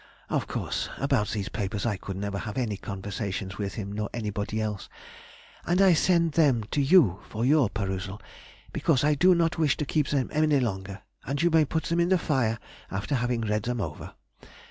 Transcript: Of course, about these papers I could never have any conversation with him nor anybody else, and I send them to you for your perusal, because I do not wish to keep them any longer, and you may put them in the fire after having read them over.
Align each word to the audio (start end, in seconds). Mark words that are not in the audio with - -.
Of 0.31 0.47
course, 0.47 0.89
about 0.97 1.27
these 1.29 1.49
papers 1.49 1.85
I 1.85 1.95
could 1.95 2.17
never 2.17 2.39
have 2.39 2.57
any 2.57 2.75
conversation 2.75 3.51
with 3.59 3.75
him 3.75 3.91
nor 3.91 4.09
anybody 4.15 4.59
else, 4.59 4.89
and 5.63 5.79
I 5.79 5.93
send 5.93 6.31
them 6.31 6.63
to 6.71 6.81
you 6.81 7.19
for 7.29 7.45
your 7.45 7.69
perusal, 7.69 8.19
because 8.73 9.03
I 9.03 9.13
do 9.13 9.35
not 9.35 9.59
wish 9.59 9.77
to 9.77 9.85
keep 9.85 10.07
them 10.07 10.31
any 10.33 10.59
longer, 10.59 11.03
and 11.23 11.39
you 11.39 11.51
may 11.51 11.65
put 11.65 11.83
them 11.83 11.99
in 11.99 12.09
the 12.09 12.17
fire 12.17 12.57
after 12.89 13.13
having 13.13 13.41
read 13.41 13.61
them 13.61 13.79
over. 13.79 14.13